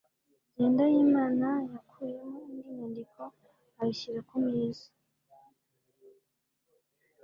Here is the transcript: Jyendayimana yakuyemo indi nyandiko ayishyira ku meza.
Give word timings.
Jyendayimana 0.55 1.49
yakuyemo 1.71 2.37
indi 2.51 2.69
nyandiko 2.77 3.23
ayishyira 3.79 4.19
ku 4.29 4.35
meza. 4.45 4.87